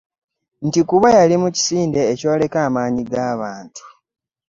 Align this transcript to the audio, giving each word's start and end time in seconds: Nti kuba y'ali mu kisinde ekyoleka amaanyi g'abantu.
Nti 0.67 0.81
kuba 0.89 1.07
y'ali 1.15 1.35
mu 1.43 1.49
kisinde 1.55 2.01
ekyoleka 2.13 2.57
amaanyi 2.67 3.03
g'abantu. 3.11 3.83